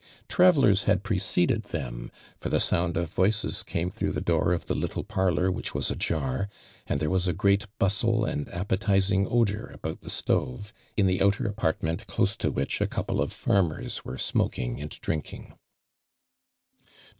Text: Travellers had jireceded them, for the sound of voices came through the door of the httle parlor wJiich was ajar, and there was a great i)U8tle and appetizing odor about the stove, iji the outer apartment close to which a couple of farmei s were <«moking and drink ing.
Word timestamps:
Travellers 0.27 0.85
had 0.85 1.03
jireceded 1.03 1.61
them, 1.65 2.09
for 2.35 2.49
the 2.49 2.59
sound 2.59 2.97
of 2.97 3.11
voices 3.11 3.61
came 3.61 3.91
through 3.91 4.13
the 4.13 4.19
door 4.19 4.51
of 4.51 4.65
the 4.65 4.73
httle 4.73 5.07
parlor 5.07 5.51
wJiich 5.51 5.75
was 5.75 5.91
ajar, 5.91 6.49
and 6.87 6.99
there 6.99 7.07
was 7.11 7.27
a 7.27 7.33
great 7.33 7.67
i)U8tle 7.79 8.27
and 8.27 8.51
appetizing 8.51 9.27
odor 9.29 9.69
about 9.71 10.01
the 10.01 10.09
stove, 10.09 10.73
iji 10.97 11.05
the 11.05 11.21
outer 11.21 11.45
apartment 11.45 12.07
close 12.07 12.35
to 12.37 12.49
which 12.49 12.81
a 12.81 12.87
couple 12.87 13.21
of 13.21 13.29
farmei 13.31 13.85
s 13.85 14.03
were 14.03 14.17
<«moking 14.33 14.81
and 14.81 14.89
drink 15.01 15.33
ing. 15.33 15.53